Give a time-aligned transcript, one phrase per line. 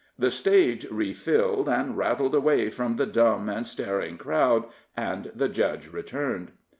[0.17, 4.65] The stage refilled, and rattled away from the dumb and staring crowd,
[4.97, 6.53] and the judge returned.